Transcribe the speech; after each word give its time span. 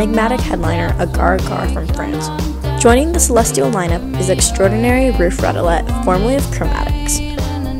enigmatic 0.00 0.40
headliner 0.40 0.96
Agar 0.98 1.34
Agar 1.34 1.68
from 1.74 1.86
France. 1.88 2.30
Joining 2.82 3.12
the 3.12 3.20
celestial 3.20 3.70
lineup 3.70 4.18
is 4.18 4.30
extraordinary 4.30 5.10
Ruf 5.10 5.36
Radelet, 5.36 6.04
formerly 6.06 6.36
of 6.36 6.42
Chromatics. 6.44 7.20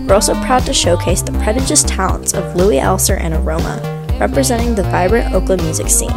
We're 0.07 0.17
also 0.17 0.35
proud 0.45 0.67
to 0.67 0.75
showcase 0.75 1.23
the 1.23 1.33
prodigious 1.33 1.83
talents 1.83 2.35
of 2.35 2.55
Louis 2.55 2.77
Elser 2.77 3.19
and 3.19 3.33
Aroma, 3.33 3.81
representing 4.21 4.75
the 4.75 4.83
vibrant 4.83 5.33
Oakland 5.33 5.63
music 5.63 5.89
scene, 5.89 6.13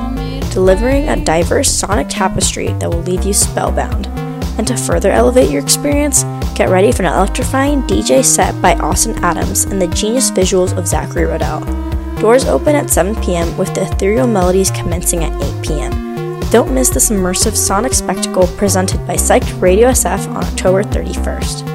delivering 0.51 1.07
a 1.07 1.23
diverse 1.23 1.71
sonic 1.71 2.09
tapestry 2.09 2.73
that 2.73 2.89
will 2.89 3.03
leave 3.03 3.23
you 3.23 3.31
spellbound. 3.31 4.07
And 4.57 4.67
to 4.67 4.75
further 4.75 5.09
elevate 5.09 5.51
your 5.51 5.63
experience, 5.63 6.25
get 6.53 6.67
ready 6.67 6.91
for 6.91 7.03
an 7.03 7.13
electrifying 7.13 7.81
DJ 7.83 8.25
set 8.25 8.61
by 8.61 8.73
Austin 8.73 9.17
Adams 9.23 9.63
and 9.63 9.81
the 9.81 9.87
genius 9.87 10.31
visuals 10.31 10.77
of 10.77 10.85
Zachary 10.85 11.23
Rodell. 11.27 11.92
Doors 12.23 12.45
open 12.45 12.73
at 12.73 12.89
7 12.89 13.21
p.m. 13.21 13.57
with 13.57 13.75
the 13.75 13.81
ethereal 13.81 14.27
melodies 14.27 14.71
commencing 14.71 15.25
at 15.25 15.43
8 15.43 15.61
p.m. 15.61 16.39
Don't 16.51 16.73
miss 16.73 16.89
this 16.89 17.09
immersive 17.09 17.53
sonic 17.53 17.93
spectacle 17.93 18.47
presented 18.55 19.05
by 19.05 19.15
Psyched 19.15 19.61
Radio 19.61 19.89
SF 19.89 20.29
on 20.29 20.37
October 20.37 20.83
31st. 20.83 21.72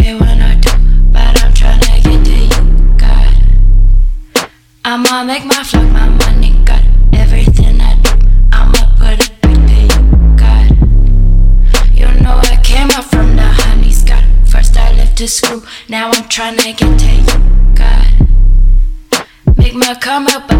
when 0.00 0.40
I 0.40 0.54
do, 0.54 0.70
but 1.12 1.44
I'm 1.44 1.52
trying 1.52 1.80
to 1.80 2.00
get 2.00 2.24
to 2.24 2.32
you, 2.32 2.94
God. 2.96 3.36
I'ma 4.86 5.22
make 5.22 5.44
my 5.44 5.62
flock 5.62 5.84
my 5.90 6.08
money, 6.08 6.52
God. 6.64 6.82
Everything 7.12 7.78
I 7.78 7.96
do, 8.00 8.10
I'ma 8.52 8.96
put 8.96 9.20
it 9.20 9.32
back 9.42 9.58
to 9.68 9.74
you, 9.92 10.36
God. 10.36 10.70
You 11.92 12.06
know 12.22 12.40
I 12.42 12.58
came 12.64 12.90
up 12.92 13.04
from 13.04 13.36
the 13.36 13.42
honey, 13.42 13.92
Scott. 13.92 14.24
First 14.46 14.78
I 14.78 14.96
left 14.96 15.18
to 15.18 15.28
screw, 15.28 15.62
now 15.90 16.10
I'm 16.10 16.26
trying 16.26 16.56
to 16.56 16.72
get 16.72 16.98
to 16.98 17.10
you, 17.10 17.74
God. 17.74 18.08
Make 19.58 19.74
my 19.74 19.94
come 19.94 20.26
up, 20.28 20.50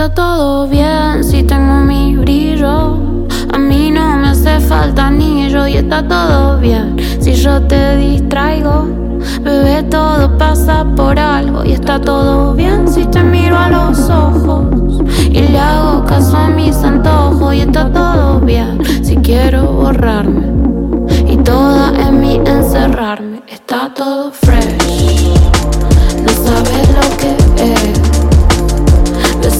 está 0.00 0.14
todo 0.14 0.66
bien 0.66 1.22
si 1.22 1.42
tengo 1.42 1.74
mi 1.80 2.16
brillo. 2.16 3.26
A 3.52 3.58
mí 3.58 3.90
no 3.90 4.16
me 4.16 4.28
hace 4.28 4.58
falta 4.60 5.08
anillo 5.08 5.66
y 5.66 5.76
está 5.76 6.02
todo 6.02 6.56
bien 6.58 6.96
si 7.20 7.34
yo 7.34 7.60
te 7.64 7.96
distraigo. 7.96 8.88
Bebé, 9.42 9.82
todo 9.82 10.38
pasa 10.38 10.86
por 10.96 11.18
algo 11.18 11.66
y 11.66 11.72
está 11.72 12.00
todo 12.00 12.54
bien 12.54 12.88
si 12.88 13.04
te 13.04 13.22
miro 13.22 13.58
a 13.58 13.68
los 13.68 14.08
ojos 14.08 15.02
y 15.18 15.42
le 15.42 15.58
hago 15.58 16.02
caso 16.06 16.34
a 16.34 16.48
mis 16.48 16.76
antojos 16.76 17.54
y 17.54 17.60
está 17.60 17.92
todo 17.92 18.40
bien 18.40 18.78
si 19.04 19.16
quiero 19.16 19.70
borrarme 19.70 20.46
y 21.28 21.36
toda 21.36 21.92
en 22.08 22.20
mí 22.20 22.40
encerrarme. 22.46 23.42
Está 23.46 23.92
todo 23.92 24.32
fresh, 24.32 25.34
no 26.24 26.32
sabes 26.42 26.88
lo 26.88 27.16
que 27.18 27.36
es 27.64 28.09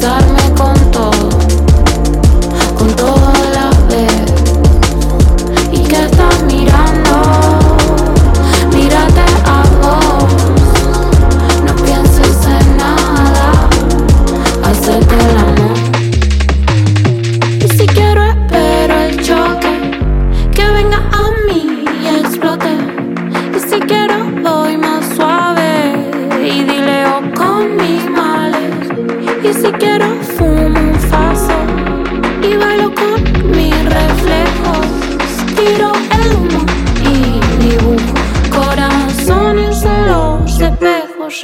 besarme 0.00 0.54
con 0.56 0.90
todo, 0.90 1.19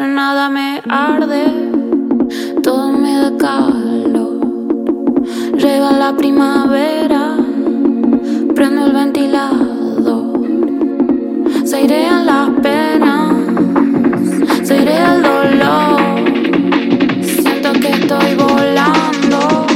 nada 0.06 0.48
me 0.48 0.82
arde, 0.88 1.44
todo 2.62 2.92
me 2.92 3.12
da 3.18 3.36
calor. 3.36 4.40
Llega 5.56 5.92
la 5.92 6.16
primavera, 6.16 7.36
prendo 8.54 8.86
el 8.86 8.92
ventilador. 8.92 10.40
Se 11.64 11.76
airean 11.76 12.26
las 12.26 12.50
penas, 12.62 13.34
se 14.62 14.74
airea 14.74 15.14
el 15.14 15.22
dolor. 15.22 16.00
Siento 17.22 17.72
que 17.72 17.90
estoy 17.90 18.34
volando 18.34 19.66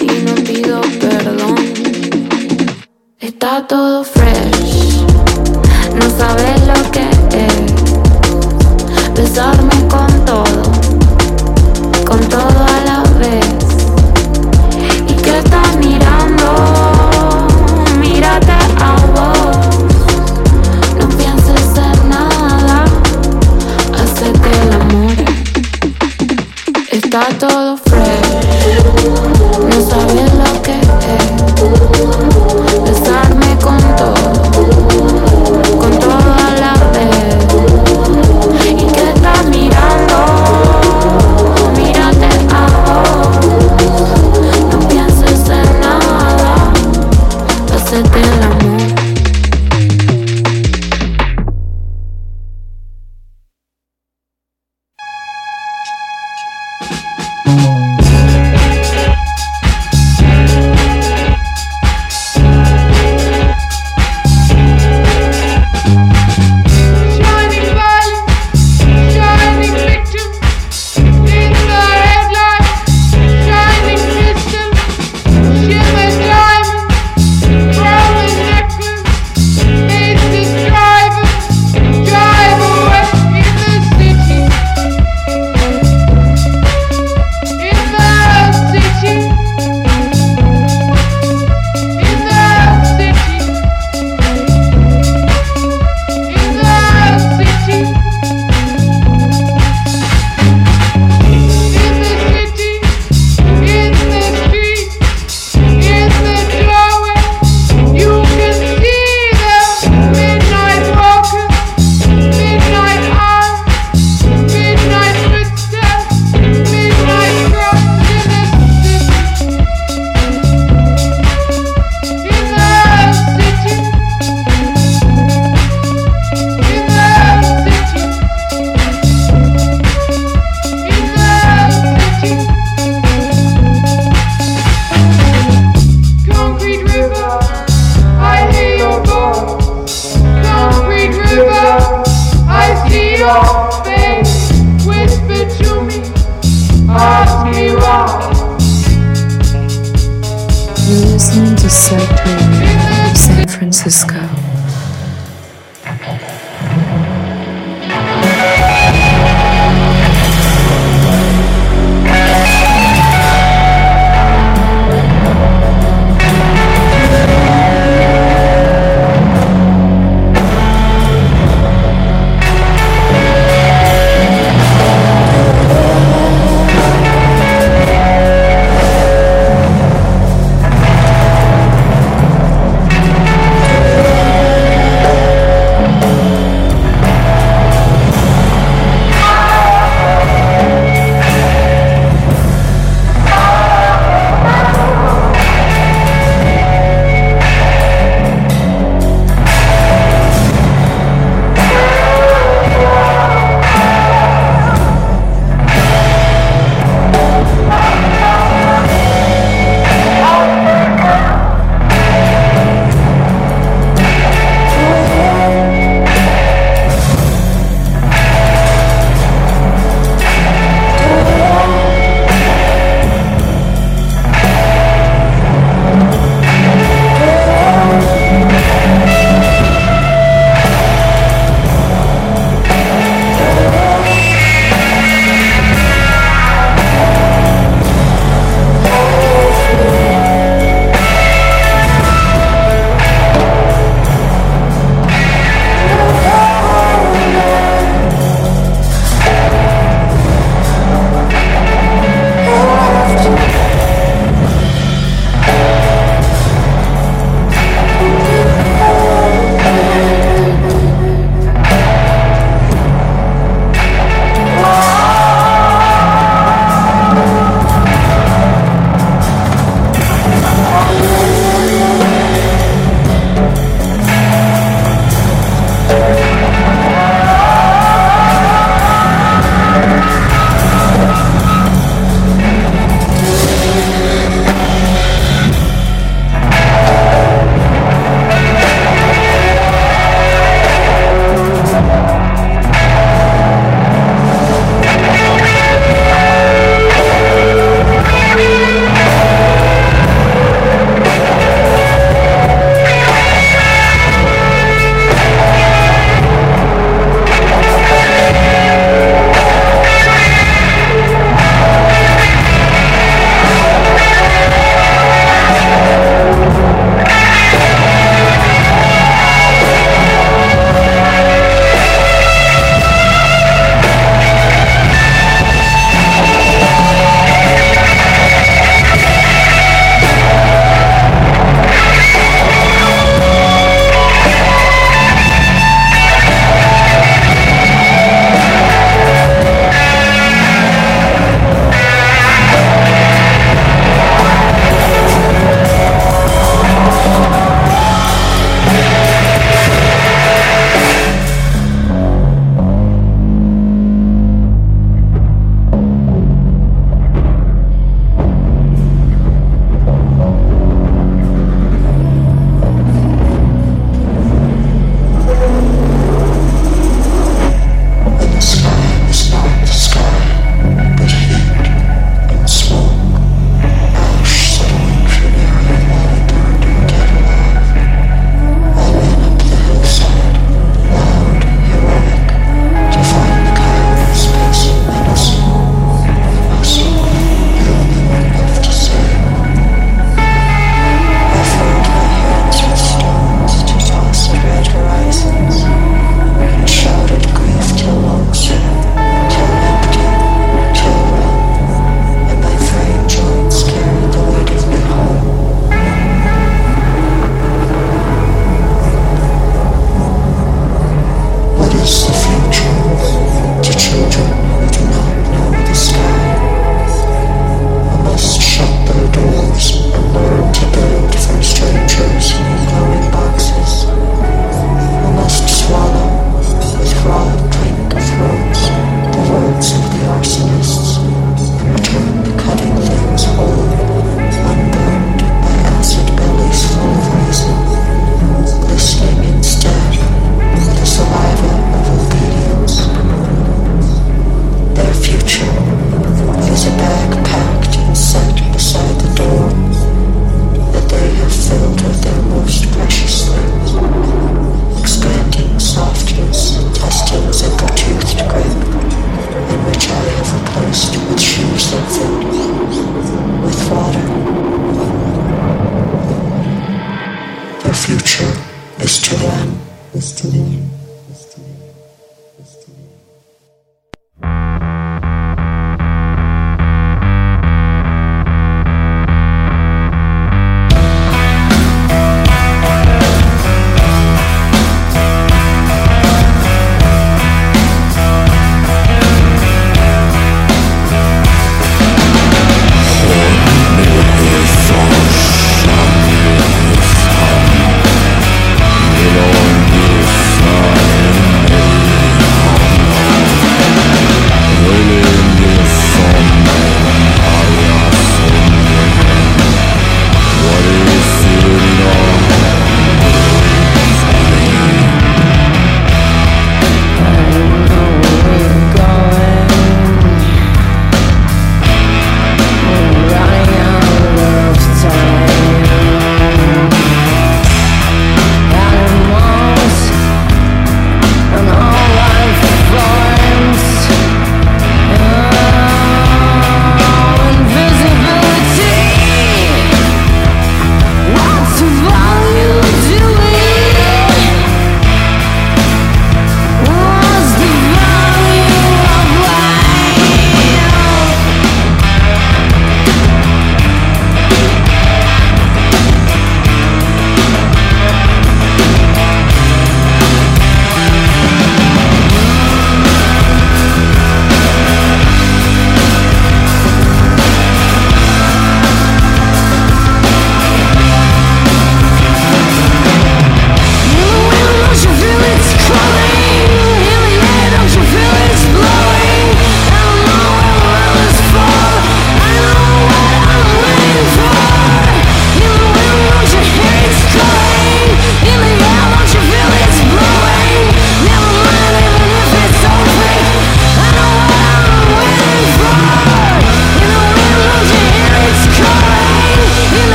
y 0.00 0.06
no 0.26 0.34
pido 0.46 0.80
perdón. 1.00 1.56
Está 3.18 3.66
todo 3.66 4.04
fresh, 4.04 5.04
no 5.94 6.10
sabes 6.18 6.66
lo 6.66 6.90
que 6.90 7.08
es. 7.36 7.71
Besarme 9.14 9.88
con 9.88 10.24
todo, 10.24 10.62
con 12.04 12.20
todo 12.28 12.64
a 12.66 12.84
la 12.84 13.02
vez. 13.18 13.44
¿Y 15.06 15.14
que 15.14 15.38
estás 15.38 15.76
mirando? 15.76 17.46
Mírate 18.00 18.52
a 18.80 18.96
vos. 19.14 19.56
No 20.98 21.08
pienses 21.16 21.76
en 21.76 22.08
nada, 22.08 22.84
hacete 23.94 24.50
el 24.62 24.72
amor. 24.72 25.16
Está 26.90 27.26
todo 27.38 27.76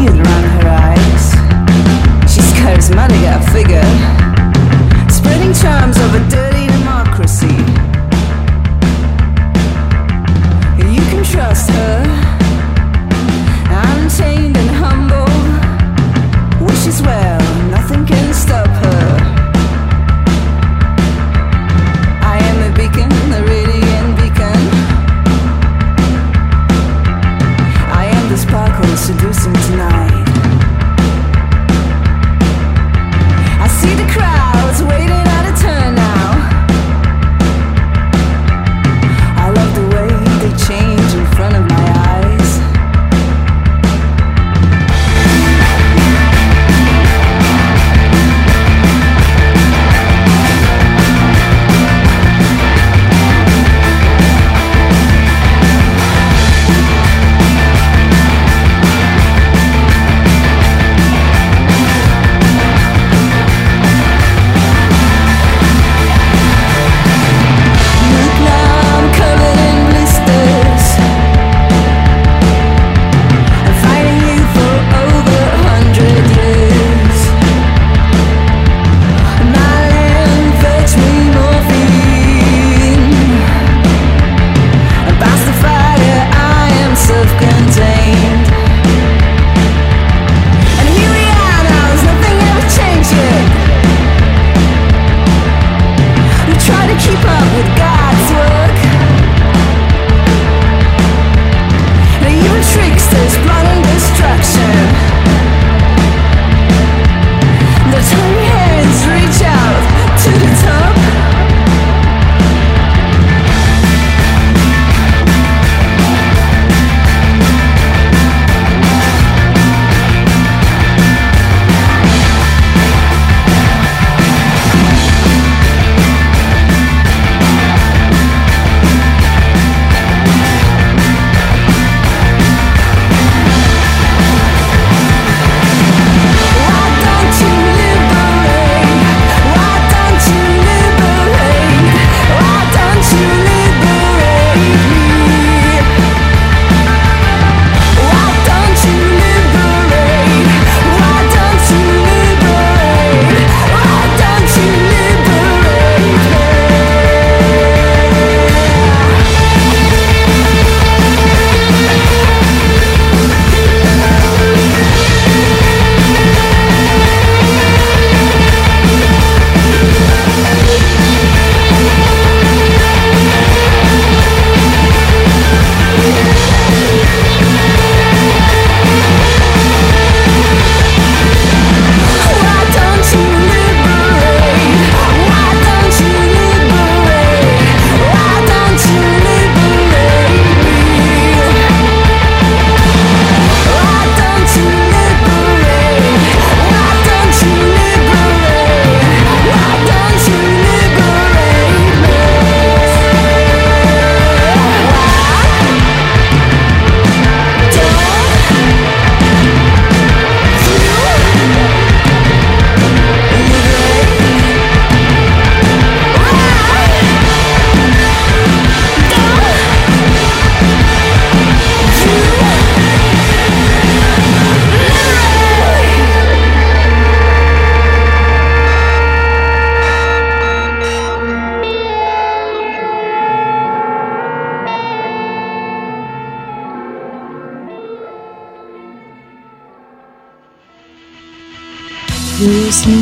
million 0.00 0.26
around 0.26 0.44
her 0.44 0.68
eyes. 0.68 2.32
She's 2.32 2.50
charismatic, 2.52 3.22
I 3.26 3.40
figure. 3.52 5.10
Spreading 5.10 5.52
charms 5.52 5.96
of 5.98 6.14
a 6.14 6.49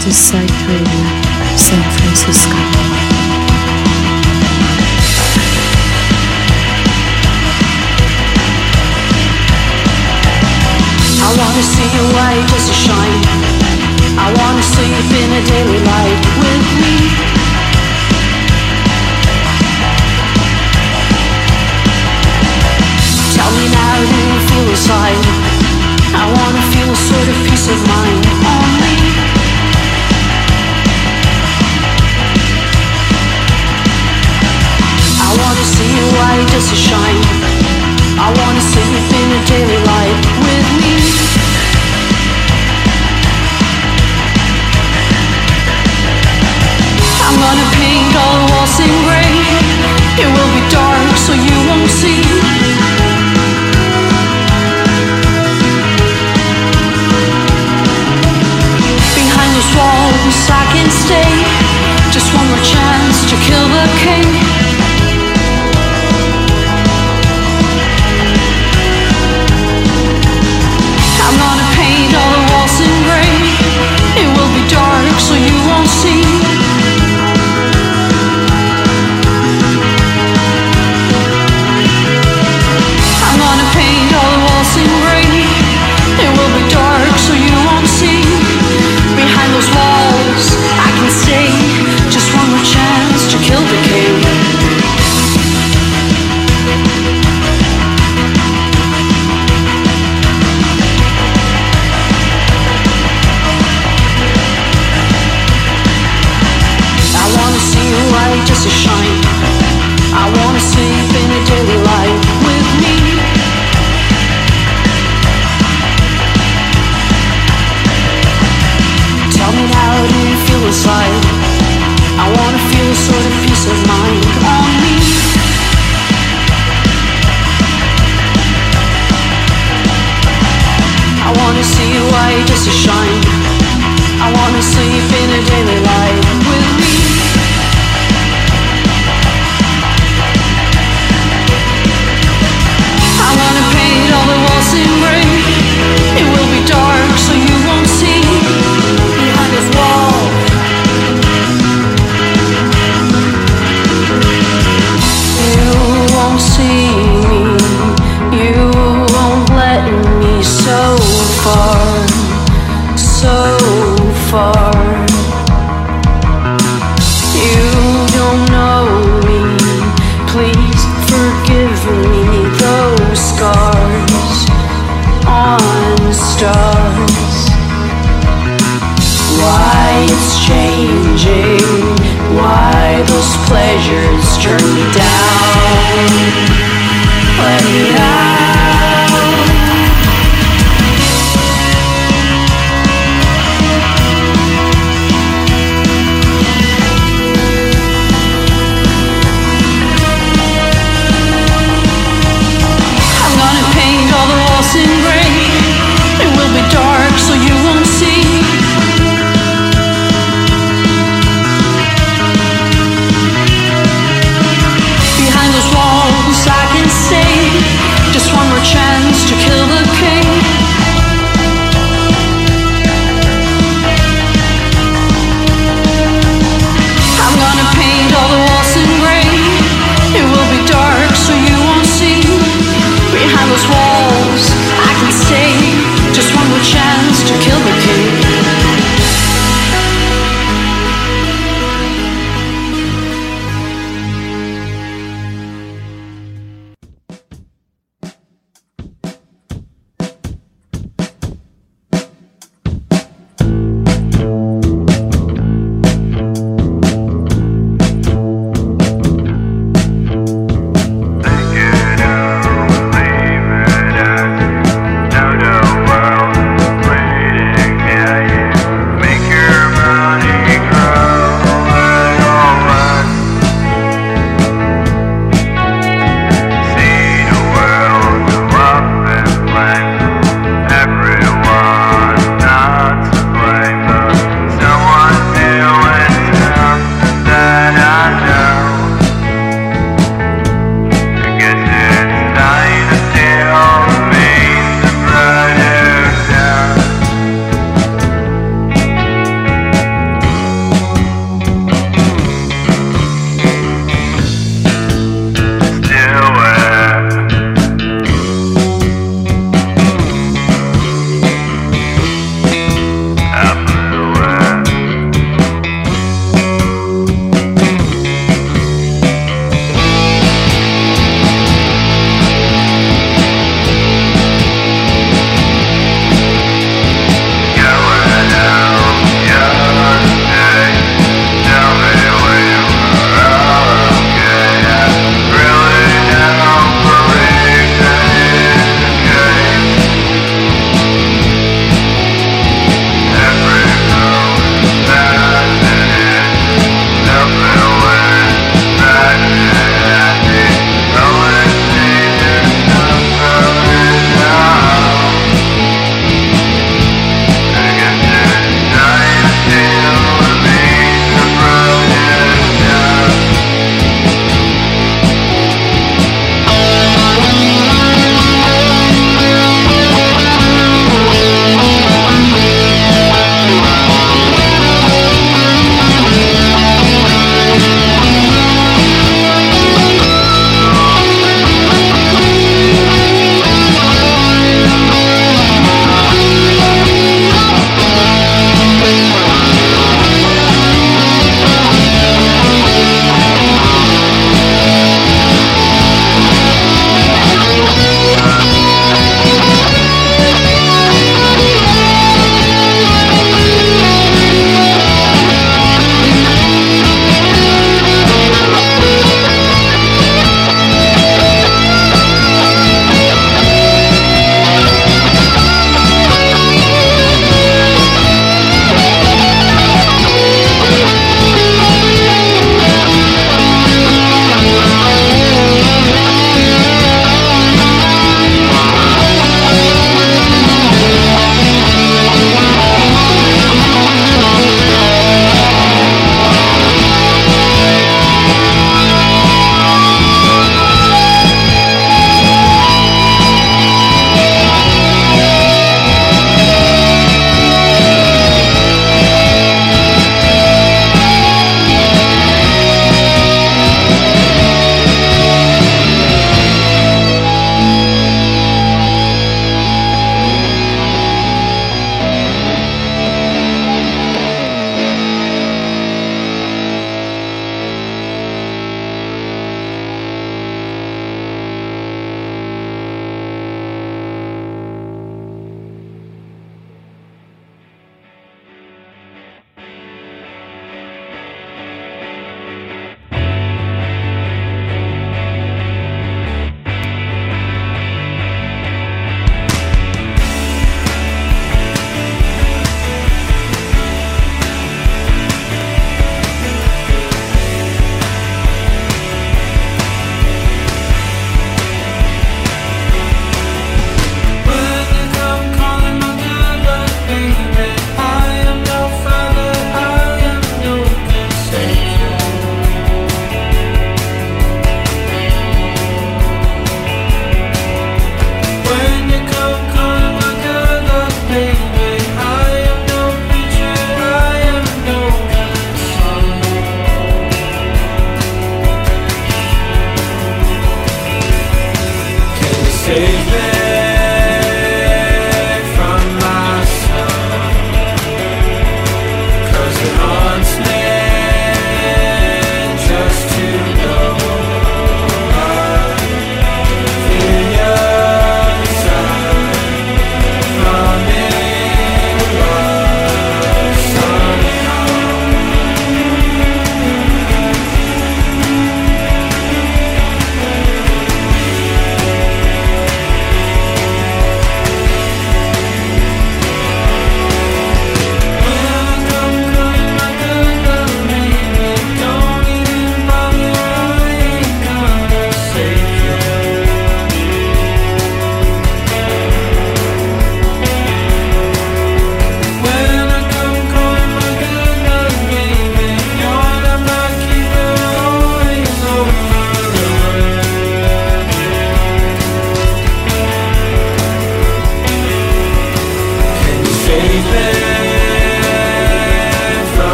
Just 0.00 0.28
Side 0.30 0.50
Radio. 0.66 1.29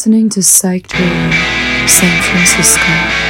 Listening 0.00 0.30
to 0.30 0.42
Psych 0.42 0.90
San 1.86 2.22
Francisco. 2.22 3.29